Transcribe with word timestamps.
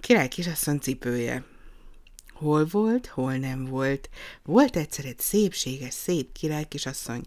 király 0.00 0.28
kisasszony 0.28 0.78
cipője. 0.78 1.44
Hol 2.32 2.64
volt, 2.64 3.06
hol 3.06 3.36
nem 3.36 3.64
volt. 3.64 4.10
Volt 4.42 4.76
egyszer 4.76 5.04
egy 5.04 5.18
szépséges, 5.18 5.94
szép 5.94 6.32
király 6.32 6.64
kisasszony, 6.68 7.22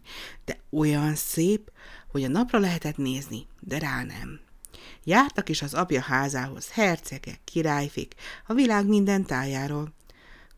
de 0.46 0.59
olyan 0.69 1.16
szép, 1.16 1.72
hogy 2.08 2.24
a 2.24 2.28
napra 2.28 2.59
lehetett 2.59 2.98
nézni, 2.98 3.48
de 3.59 3.80
rá 3.80 4.04
nem. 4.04 4.40
Jártak 5.04 5.50
is 5.50 5.62
az 5.62 5.74
apja 5.74 6.01
házához 6.01 6.70
hercegek, 6.70 7.40
királyfik, 7.44 8.16
a 8.47 8.54
világ 8.54 8.87
minden 8.87 9.25
tájáról. 9.25 9.93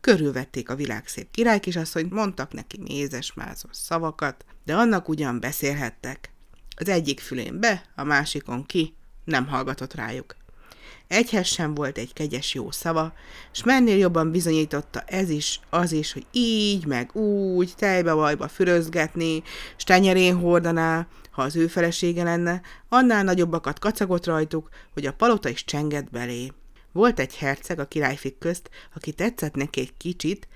Körülvették 0.00 0.68
a 0.68 0.74
világ 0.74 1.08
szép 1.08 1.30
királykisasszonyt, 1.30 2.12
mondtak 2.12 2.52
neki 2.52 2.80
mézes-mázos 2.80 3.76
szavakat, 3.76 4.44
de 4.64 4.76
annak 4.76 5.08
ugyan 5.08 5.40
beszélhettek. 5.40 6.30
Az 6.76 6.88
egyik 6.88 7.20
fülén 7.20 7.60
be, 7.60 7.84
a 7.94 8.04
másikon 8.04 8.66
ki, 8.66 8.94
nem 9.24 9.46
hallgatott 9.46 9.94
rájuk. 9.94 10.36
Egyhez 11.08 11.46
sem 11.46 11.74
volt 11.74 11.98
egy 11.98 12.12
kegyes 12.12 12.54
jó 12.54 12.70
szava, 12.70 13.12
és 13.52 13.64
mennél 13.64 13.96
jobban 13.96 14.30
bizonyította 14.30 15.00
ez 15.00 15.30
is, 15.30 15.60
az 15.70 15.92
is, 15.92 16.12
hogy 16.12 16.26
így, 16.32 16.86
meg 16.86 17.16
úgy, 17.16 17.72
tejbe-vajba 17.76 18.48
fürözgetni, 18.48 19.42
s 19.76 19.84
tenyerén 19.84 20.36
hordaná, 20.36 21.06
ha 21.30 21.42
az 21.42 21.56
ő 21.56 21.66
felesége 21.66 22.22
lenne, 22.22 22.60
annál 22.88 23.24
nagyobbakat 23.24 23.78
kacagott 23.78 24.26
rajtuk, 24.26 24.68
hogy 24.92 25.06
a 25.06 25.12
palota 25.12 25.48
is 25.48 25.64
csengett 25.64 26.10
belé. 26.10 26.52
Volt 26.92 27.18
egy 27.18 27.36
herceg 27.36 27.78
a 27.78 27.88
királyfik 27.88 28.38
közt, 28.38 28.70
aki 28.94 29.12
tetszett 29.12 29.54
neki 29.54 29.80
egy 29.80 29.96
kicsit, 29.96 30.48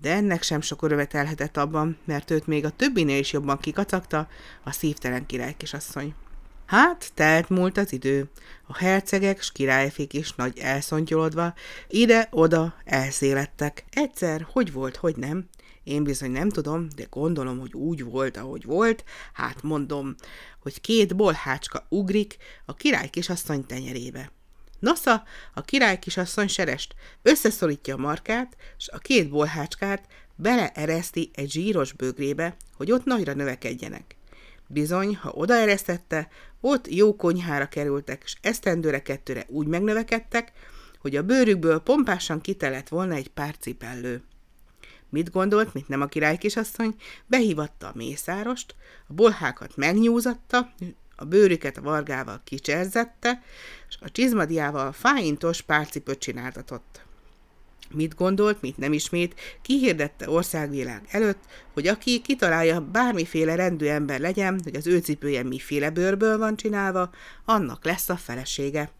de 0.00 0.12
ennek 0.12 0.42
sem 0.42 0.60
sok 0.60 0.82
örömet 0.82 1.14
elhetett 1.14 1.56
abban, 1.56 1.98
mert 2.04 2.30
őt 2.30 2.46
még 2.46 2.64
a 2.64 2.70
többinél 2.70 3.18
is 3.18 3.32
jobban 3.32 3.58
kikacagta 3.58 4.28
a 4.64 4.72
szívtelen 4.72 5.26
királykisasszony. 5.26 6.14
Hát, 6.66 7.10
telt 7.14 7.48
múlt 7.48 7.78
az 7.78 7.92
idő. 7.92 8.30
A 8.66 8.78
hercegek 8.78 9.42
s 9.42 9.52
királyfik 9.52 10.12
is 10.12 10.32
nagy 10.34 10.58
elszontyolodva, 10.58 11.54
ide-oda 11.88 12.74
elszélettek. 12.84 13.84
Egyszer, 13.90 14.46
hogy 14.50 14.72
volt, 14.72 14.96
hogy 14.96 15.16
nem, 15.16 15.48
én 15.84 16.04
bizony 16.04 16.30
nem 16.30 16.48
tudom, 16.48 16.88
de 16.96 17.06
gondolom, 17.10 17.58
hogy 17.58 17.72
úgy 17.72 18.04
volt, 18.04 18.36
ahogy 18.36 18.64
volt, 18.64 19.04
hát 19.32 19.62
mondom, 19.62 20.14
hogy 20.62 20.80
két 20.80 21.16
bolhácska 21.16 21.86
ugrik 21.88 22.36
a 22.64 22.74
király 22.74 23.08
kisasszony 23.08 23.66
tenyerébe. 23.66 24.30
Nosza, 24.78 25.22
a 25.54 25.60
király 25.60 25.98
kisasszony 25.98 26.48
serest, 26.48 26.94
összeszorítja 27.22 27.94
a 27.94 27.98
markát, 27.98 28.56
és 28.78 28.88
a 28.88 28.98
két 28.98 29.30
bolhácskát 29.30 30.06
beleereszti 30.36 31.30
egy 31.34 31.50
zsíros 31.50 31.92
bögrébe, 31.92 32.56
hogy 32.76 32.92
ott 32.92 33.04
nagyra 33.04 33.32
növekedjenek. 33.32 34.16
Bizony, 34.66 35.16
ha 35.16 35.30
odaeresztette, 35.30 36.28
ott 36.60 36.94
jó 36.94 37.16
konyhára 37.16 37.68
kerültek, 37.68 38.22
és 38.24 38.36
esztendőre 38.40 39.02
kettőre 39.02 39.44
úgy 39.48 39.66
megnövekedtek, 39.66 40.52
hogy 40.98 41.16
a 41.16 41.22
bőrükből 41.22 41.78
pompásan 41.78 42.40
kitelett 42.40 42.88
volna 42.88 43.14
egy 43.14 43.28
pár 43.28 43.56
cipellő. 43.58 44.22
Mit 45.08 45.30
gondolt, 45.30 45.74
mit 45.74 45.88
nem 45.88 46.00
a 46.00 46.06
király 46.06 46.36
kisasszony? 46.38 46.94
Behívatta 47.26 47.86
a 47.86 47.92
mészárost, 47.94 48.74
a 49.08 49.12
bolhákat 49.12 49.76
megnyúzatta, 49.76 50.72
a 51.16 51.24
bőrüket 51.24 51.76
a 51.76 51.82
vargával 51.82 52.40
kicserzette, 52.44 53.42
és 53.88 53.96
a 54.00 54.10
csizmadiával 54.10 54.92
fáintos 54.92 55.62
párcipőt 55.62 56.18
csináltatott. 56.18 57.05
Mit 57.94 58.14
gondolt, 58.14 58.60
mit 58.60 58.76
nem 58.76 58.92
ismét, 58.92 59.34
kihirdette 59.62 60.30
országvilág 60.30 61.02
előtt, 61.10 61.38
hogy 61.72 61.86
aki 61.86 62.20
kitalálja 62.20 62.80
bármiféle 62.80 63.54
rendű 63.54 63.86
ember 63.86 64.20
legyen, 64.20 64.60
hogy 64.62 64.76
az 64.76 64.86
ő 64.86 64.98
cipője 64.98 65.42
miféle 65.42 65.90
bőrből 65.90 66.38
van 66.38 66.56
csinálva, 66.56 67.10
annak 67.44 67.84
lesz 67.84 68.08
a 68.08 68.16
felesége. 68.16 68.90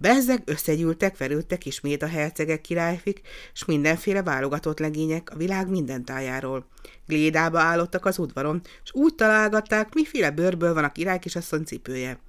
Bezzeg 0.00 0.42
összegyűltek, 0.44 1.16
verődtek 1.16 1.66
ismét 1.66 2.02
a 2.02 2.06
hercegek 2.06 2.60
királyfik, 2.60 3.20
és 3.54 3.64
mindenféle 3.64 4.22
válogatott 4.22 4.78
legények 4.78 5.30
a 5.30 5.36
világ 5.36 5.68
minden 5.68 6.04
tájáról. 6.04 6.66
Glédába 7.06 7.58
állottak 7.58 8.04
az 8.04 8.18
udvaron, 8.18 8.60
és 8.84 8.90
úgy 8.94 9.14
találgatták, 9.14 9.94
miféle 9.94 10.30
bőrből 10.30 10.74
van 10.74 10.84
a 10.84 10.92
király 10.92 11.18
kisasszony 11.18 11.64
cipője. 11.64 12.20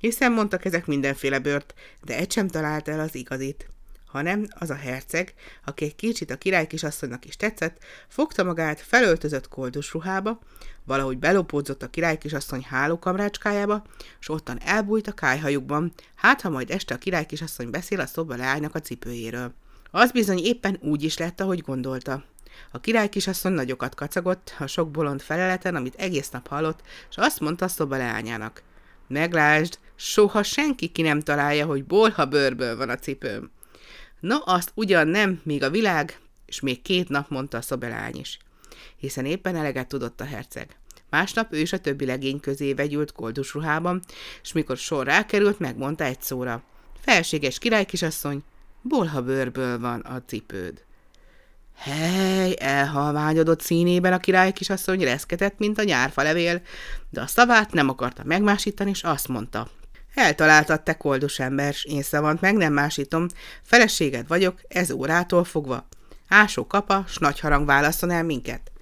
Hiszen 0.00 0.32
mondtak 0.32 0.64
ezek 0.64 0.86
mindenféle 0.86 1.38
bőrt, 1.38 1.74
de 2.04 2.16
egy 2.16 2.32
sem 2.32 2.48
talált 2.48 2.88
el 2.88 3.00
az 3.00 3.14
igazit 3.14 3.70
hanem 4.06 4.46
az 4.58 4.70
a 4.70 4.74
herceg, 4.74 5.34
aki 5.64 5.84
egy 5.84 5.96
kicsit 5.96 6.30
a 6.30 6.36
király 6.36 6.66
kisasszonynak 6.66 7.24
is 7.24 7.36
tetszett, 7.36 7.78
fogta 8.08 8.44
magát, 8.44 8.80
felöltözött 8.80 9.48
koldus 9.48 9.92
ruhába, 9.92 10.38
valahogy 10.84 11.18
belopódzott 11.18 11.82
a 11.82 11.90
király 11.90 12.18
kisasszony 12.18 12.62
hálókamrácskájába, 12.68 13.84
és 14.20 14.28
ottan 14.28 14.60
elbújt 14.64 15.08
a 15.08 15.12
kájhajukban, 15.12 15.92
hát 16.14 16.40
ha 16.40 16.48
majd 16.48 16.70
este 16.70 16.94
a 16.94 16.98
király 16.98 17.26
kisasszony 17.26 17.70
beszél 17.70 18.00
a 18.00 18.06
szoba 18.06 18.36
leánynak 18.36 18.74
a 18.74 18.80
cipőjéről. 18.80 19.54
Az 19.90 20.12
bizony 20.12 20.38
éppen 20.38 20.78
úgy 20.80 21.02
is 21.02 21.18
lett, 21.18 21.40
ahogy 21.40 21.60
gondolta. 21.60 22.24
A 22.70 22.80
király 22.80 23.08
kisasszony 23.08 23.52
nagyokat 23.52 23.94
kacagott 23.94 24.54
a 24.58 24.66
sok 24.66 24.90
bolond 24.90 25.20
feleleten, 25.20 25.74
amit 25.74 25.94
egész 25.94 26.30
nap 26.30 26.48
hallott, 26.48 26.80
és 27.10 27.16
azt 27.16 27.40
mondta 27.40 27.64
a 27.64 27.68
szoba 27.68 27.96
leányának. 27.96 28.62
Meglásd, 29.08 29.78
soha 29.94 30.42
senki 30.42 30.88
ki 30.88 31.02
nem 31.02 31.20
találja, 31.20 31.66
hogy 31.66 31.84
bolha 31.84 32.24
bőrből 32.24 32.76
van 32.76 32.88
a 32.88 32.96
cipőm. 32.96 33.50
No, 34.26 34.36
azt 34.44 34.72
ugyan 34.74 35.08
nem, 35.08 35.40
még 35.42 35.62
a 35.62 35.70
világ, 35.70 36.18
és 36.46 36.60
még 36.60 36.82
két 36.82 37.08
nap 37.08 37.28
mondta 37.28 37.56
a 37.56 37.60
szobelány 37.60 38.16
is. 38.16 38.38
Hiszen 38.96 39.24
éppen 39.24 39.56
eleget 39.56 39.88
tudott 39.88 40.20
a 40.20 40.24
herceg. 40.24 40.76
Másnap 41.10 41.52
ő 41.52 41.58
is 41.58 41.72
a 41.72 41.78
többi 41.78 42.04
legény 42.04 42.40
közé 42.40 42.72
vegyült 42.72 43.12
koldus 43.12 43.54
ruhában, 43.54 44.02
és 44.42 44.52
mikor 44.52 44.76
sor 44.76 45.06
rákerült, 45.06 45.58
megmondta 45.58 46.04
egy 46.04 46.22
szóra. 46.22 46.62
Felséges 47.00 47.58
királykisasszony, 47.58 48.42
bolha 48.82 49.22
bőrből 49.22 49.78
van 49.78 50.00
a 50.00 50.22
cipőd. 50.26 50.84
Hely, 51.76 52.54
elhalványodott 52.58 53.60
színében 53.60 54.12
a 54.12 54.18
király 54.18 54.52
kisasszony 54.52 55.02
reszketett, 55.02 55.58
mint 55.58 55.78
a 55.78 55.84
nyárfa 55.84 56.22
levél, 56.22 56.62
de 57.10 57.20
a 57.20 57.26
szavát 57.26 57.72
nem 57.72 57.88
akarta 57.88 58.24
megmásítani, 58.24 58.90
és 58.90 59.02
azt 59.02 59.28
mondta. 59.28 59.68
Eltaláltad 60.16 60.82
te 60.82 60.96
koldus 60.96 61.38
ember, 61.38 61.74
én 61.82 62.02
szavant 62.02 62.40
meg 62.40 62.54
nem 62.54 62.72
másítom, 62.72 63.26
feleséged 63.62 64.28
vagyok, 64.28 64.60
ez 64.68 64.90
órától 64.90 65.44
fogva. 65.44 65.88
Ásó 66.28 66.66
kapa, 66.66 67.04
s 67.08 67.18
nagy 67.18 67.40
harang 67.40 67.66
válaszol 67.66 68.12
el 68.12 68.22
minket. 68.22 68.72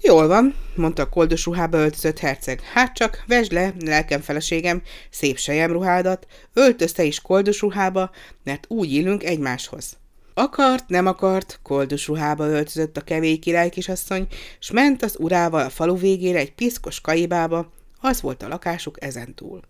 Jól 0.00 0.26
van, 0.26 0.54
mondta 0.74 1.02
a 1.02 1.08
koldus 1.08 1.44
ruhába 1.44 1.78
öltözött 1.78 2.18
herceg. 2.18 2.60
Hát 2.60 2.94
csak, 2.94 3.24
vesd 3.26 3.52
le, 3.52 3.74
lelkem 3.80 4.20
feleségem, 4.20 4.82
szép 5.10 5.38
sejem 5.38 5.72
ruhádat, 5.72 6.26
öltözte 6.52 7.02
is 7.02 7.20
koldus 7.20 7.60
ruhába, 7.60 8.10
mert 8.44 8.64
úgy 8.68 8.92
illünk 8.92 9.24
egymáshoz. 9.24 9.96
Akart, 10.34 10.88
nem 10.88 11.06
akart, 11.06 11.60
koldus 11.62 12.06
ruhába 12.06 12.46
öltözött 12.46 12.96
a 12.96 13.00
kevély 13.00 13.36
király 13.36 13.68
kisasszony, 13.68 14.26
s 14.58 14.70
ment 14.70 15.02
az 15.02 15.16
urával 15.18 15.64
a 15.64 15.70
falu 15.70 15.96
végére 15.96 16.38
egy 16.38 16.54
piszkos 16.54 17.00
kaibába, 17.00 17.72
az 18.00 18.20
volt 18.20 18.42
a 18.42 18.48
lakásuk 18.48 19.02
ezentúl. 19.04 19.60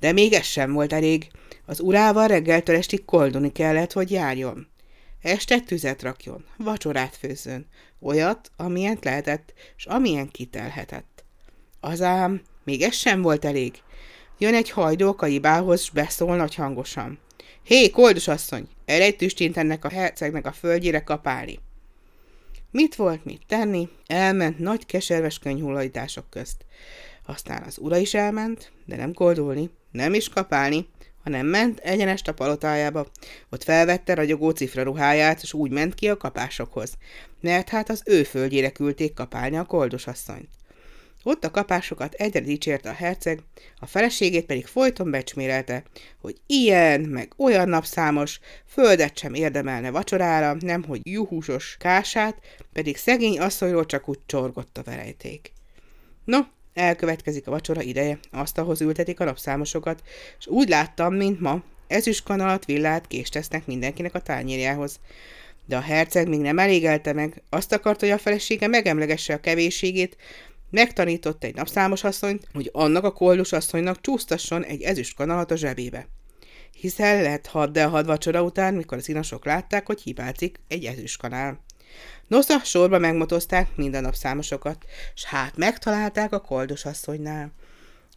De 0.00 0.12
még 0.12 0.32
ez 0.32 0.44
sem 0.44 0.72
volt 0.72 0.92
elég. 0.92 1.30
Az 1.66 1.80
urával 1.80 2.26
reggeltől 2.26 2.76
estig 2.76 3.04
koldoni 3.04 3.52
kellett, 3.52 3.92
hogy 3.92 4.10
járjon. 4.10 4.68
Este 5.22 5.60
tüzet 5.60 6.02
rakjon, 6.02 6.44
vacsorát 6.56 7.16
főzzön, 7.16 7.66
olyat, 8.00 8.50
amilyent 8.56 9.04
lehetett, 9.04 9.52
és 9.76 9.86
amilyen 9.86 10.30
kitelhetett. 10.30 11.24
Az 11.80 12.02
ám, 12.02 12.42
még 12.64 12.82
ez 12.82 12.94
sem 12.94 13.22
volt 13.22 13.44
elég. 13.44 13.82
Jön 14.38 14.54
egy 14.54 14.70
hajdó 14.70 15.08
a 15.08 15.14
kaibához, 15.14 15.82
s 15.82 15.90
beszól 15.90 16.36
nagy 16.36 16.54
hangosan. 16.54 17.18
Hé, 17.62 17.90
koldus 17.90 18.28
asszony, 18.28 18.68
tüstint 19.16 19.56
ennek 19.56 19.84
a 19.84 19.88
hercegnek 19.88 20.46
a 20.46 20.52
földjére 20.52 21.00
kapálni. 21.00 21.58
Mit 22.70 22.94
volt 22.94 23.24
mit 23.24 23.42
tenni? 23.46 23.88
Elment 24.06 24.58
nagy 24.58 24.86
keserves 24.86 25.38
könyhullajtások 25.38 26.30
közt. 26.30 26.64
Aztán 27.28 27.62
az 27.62 27.78
ura 27.78 27.96
is 27.96 28.14
elment, 28.14 28.72
de 28.84 28.96
nem 28.96 29.12
koldulni, 29.12 29.70
nem 29.90 30.14
is 30.14 30.28
kapálni, 30.28 30.88
hanem 31.22 31.46
ment 31.46 31.78
egyenest 31.78 32.28
a 32.28 32.34
palotájába. 32.34 33.06
Ott 33.50 33.62
felvette 33.62 34.14
ragyogó 34.14 34.50
cifra 34.50 34.82
ruháját, 34.82 35.42
és 35.42 35.52
úgy 35.52 35.70
ment 35.70 35.94
ki 35.94 36.08
a 36.08 36.16
kapásokhoz, 36.16 36.92
mert 37.40 37.68
hát 37.68 37.90
az 37.90 38.02
ő 38.06 38.22
földjére 38.22 38.70
küldték 38.70 39.14
kapálni 39.14 39.56
a 39.56 39.64
koldosasszonyt. 39.64 40.48
Ott 41.22 41.44
a 41.44 41.50
kapásokat 41.50 42.14
egyre 42.14 42.40
dicsérte 42.40 42.90
a 42.90 42.92
herceg, 42.92 43.42
a 43.78 43.86
feleségét 43.86 44.46
pedig 44.46 44.66
folyton 44.66 45.10
becsmérelte, 45.10 45.82
hogy 46.20 46.36
ilyen, 46.46 47.00
meg 47.00 47.32
olyan 47.36 47.68
napszámos, 47.68 48.40
földet 48.66 49.18
sem 49.18 49.34
érdemelne 49.34 49.90
vacsorára, 49.90 50.56
nemhogy 50.60 51.00
juhúsos 51.04 51.76
kását, 51.78 52.40
pedig 52.72 52.96
szegény 52.96 53.38
asszonyról 53.38 53.86
csak 53.86 54.08
úgy 54.08 54.18
csorgott 54.26 54.78
a 54.78 54.82
verejték. 54.82 55.52
No, 56.24 56.38
Elkövetkezik 56.78 57.46
a 57.46 57.50
vacsora 57.50 57.82
ideje, 57.82 58.18
asztalhoz 58.30 58.80
ültetik 58.80 59.20
a 59.20 59.24
napszámosokat, 59.24 60.02
és 60.38 60.46
úgy 60.46 60.68
láttam, 60.68 61.14
mint 61.14 61.40
ma, 61.40 61.62
ezüstkanalat, 61.86 62.64
villát 62.64 63.06
kést 63.06 63.32
tesznek 63.32 63.66
mindenkinek 63.66 64.14
a 64.14 64.20
tányérjához. 64.20 65.00
De 65.66 65.76
a 65.76 65.80
herceg 65.80 66.28
még 66.28 66.40
nem 66.40 66.58
elégelte 66.58 67.12
meg, 67.12 67.42
azt 67.48 67.72
akarta, 67.72 68.06
hogy 68.06 68.14
a 68.14 68.18
felesége 68.18 68.66
megemlegesse 68.66 69.34
a 69.34 69.40
kevésségét, 69.40 70.16
megtanította 70.70 71.46
egy 71.46 71.54
napszámos 71.54 72.04
asszonyt, 72.04 72.48
hogy 72.52 72.70
annak 72.72 73.04
a 73.04 73.12
koldus 73.12 73.52
asszonynak 73.52 74.00
csúsztasson 74.00 74.64
egy 74.64 74.82
ezüst 74.82 75.16
kanalat 75.16 75.50
a 75.50 75.56
zsebébe. 75.56 76.08
hiszen 76.72 77.22
lett 77.22 77.46
hadd 77.46 77.78
a 77.78 77.88
hadvacsora 77.88 78.42
után, 78.42 78.74
mikor 78.74 78.98
az 78.98 79.08
inosok 79.08 79.44
látták, 79.44 79.86
hogy 79.86 80.02
hibázik 80.02 80.60
egy 80.68 80.84
ezüstkanál. 80.84 81.66
Nosza 82.26 82.58
sorba 82.64 82.98
megmotozták 82.98 83.76
minden 83.76 84.02
nap 84.02 84.14
számosokat, 84.14 84.84
s 85.14 85.24
hát 85.24 85.56
megtalálták 85.56 86.32
a 86.32 86.40
koldos 86.40 86.84
asszonynál. 86.84 87.52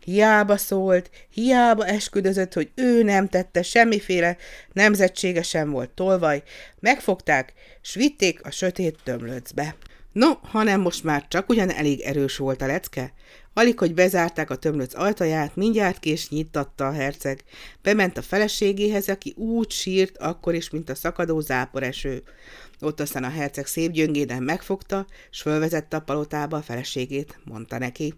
Hiába 0.03 0.57
szólt, 0.57 1.09
hiába 1.29 1.85
esküdözött, 1.85 2.53
hogy 2.53 2.71
ő 2.75 3.03
nem 3.03 3.27
tette, 3.27 3.61
semmiféle 3.61 4.37
nemzetsége 4.73 5.43
sem 5.43 5.69
volt 5.69 5.89
tolvaj, 5.89 6.43
megfogták, 6.79 7.53
s 7.81 7.93
vitték 7.93 8.45
a 8.45 8.51
sötét 8.51 8.99
tömlöcbe. 9.03 9.75
No, 10.11 10.33
hanem 10.41 10.81
most 10.81 11.03
már 11.03 11.27
csak 11.27 11.49
ugyan 11.49 11.69
elég 11.69 11.99
erős 11.99 12.37
volt 12.37 12.61
a 12.61 12.65
lecke. 12.65 13.13
Alig, 13.53 13.79
hogy 13.79 13.93
bezárták 13.93 14.49
a 14.49 14.55
tömlöc 14.55 14.93
ajtaját, 14.95 15.55
mindjárt 15.55 15.99
kés 15.99 16.29
nyitatta 16.29 16.87
a 16.87 16.91
herceg. 16.91 17.43
Bement 17.81 18.17
a 18.17 18.21
feleségéhez, 18.21 19.09
aki 19.09 19.33
úgy 19.37 19.71
sírt, 19.71 20.17
akkor 20.17 20.53
is, 20.53 20.69
mint 20.69 20.89
a 20.89 20.95
szakadó 20.95 21.39
záporeső. 21.39 22.23
Ott 22.79 22.99
aztán 22.99 23.23
a 23.23 23.29
herceg 23.29 23.65
szép 23.65 23.91
gyöngéden 23.91 24.43
megfogta, 24.43 25.05
s 25.29 25.41
fölvezette 25.41 25.97
a 25.97 26.01
palotába 26.01 26.57
a 26.57 26.61
feleségét, 26.61 27.39
mondta 27.43 27.77
neki. 27.77 28.13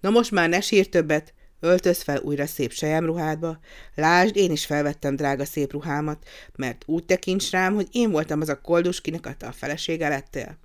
Na 0.00 0.10
most 0.10 0.30
már 0.30 0.48
ne 0.48 0.60
sír 0.60 0.88
többet, 0.88 1.34
öltöz 1.60 2.02
fel 2.02 2.20
újra 2.20 2.46
szép 2.46 2.72
sejemruhádba. 2.72 3.58
Lásd, 3.94 4.36
én 4.36 4.50
is 4.50 4.66
felvettem 4.66 5.16
drága 5.16 5.44
szép 5.44 5.72
ruhámat, 5.72 6.28
mert 6.56 6.82
úgy 6.86 7.04
tekints 7.04 7.50
rám, 7.50 7.74
hogy 7.74 7.88
én 7.92 8.10
voltam 8.10 8.40
az 8.40 8.48
a 8.48 8.60
koldus, 8.60 9.00
kinek 9.00 9.36
a 9.40 9.52
felesége 9.52 10.08
lettél. 10.08 10.58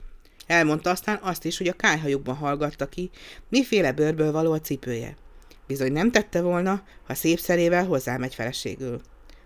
Elmondta 0.49 0.89
aztán 0.89 1.19
azt 1.21 1.45
is, 1.45 1.57
hogy 1.57 1.67
a 1.67 1.73
kájhajukban 1.73 2.35
hallgatta 2.35 2.87
ki, 2.87 3.09
miféle 3.49 3.91
bőrből 3.91 4.31
való 4.31 4.51
a 4.51 4.59
cipője. 4.59 5.15
Bizony 5.67 5.91
nem 5.91 6.11
tette 6.11 6.41
volna, 6.41 6.83
ha 7.07 7.13
szép 7.13 7.39
szerével 7.39 7.85
hozzámegy 7.85 8.35
feleségül. 8.35 9.01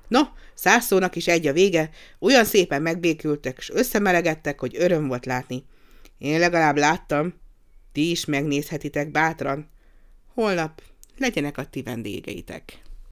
No, 0.08 0.22
száz 0.54 0.86
szónak 0.86 1.16
is 1.16 1.28
egy 1.28 1.48
a 1.48 1.54
vége, 1.54 1.90
olyan 2.20 2.46
szépen 2.46 2.82
megbékültek, 2.82 3.58
és 3.58 3.70
összemelegettek, 3.70 4.60
hogy 4.60 4.76
öröm 4.78 5.08
volt 5.08 5.26
látni. 5.26 5.64
Én 6.18 6.40
legalább 6.40 6.78
láttam, 6.78 7.34
ti 7.92 8.10
is 8.10 8.26
megnézhetitek 8.26 9.12
bátran. 9.12 9.70
Holnap 10.34 10.82
legyenek 11.18 11.58
a 11.58 11.66
ti 11.66 11.82
vendégeitek. 11.82 12.82